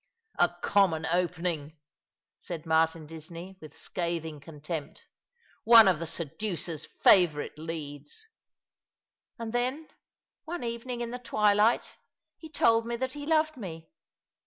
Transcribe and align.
A 0.39 0.49
common 0.63 1.05
opening," 1.05 1.77
said 2.39 2.65
Martin 2.65 3.05
Disney, 3.05 3.59
with 3.61 3.77
scathing 3.77 4.39
contempt." 4.39 5.03
One 5.63 5.87
of 5.87 5.99
the 5.99 6.07
seducer's 6.07 6.87
favourite 7.03 7.55
leads." 7.59 8.27
*' 8.83 9.37
And 9.37 9.53
then, 9.53 9.89
one 10.43 10.63
evening 10.63 11.01
in 11.01 11.11
the 11.11 11.19
twilight, 11.19 11.85
he 12.39 12.49
told 12.49 12.87
me 12.87 12.95
that 12.95 13.13
he 13.13 13.27
loved 13.27 13.57
me. 13.57 13.91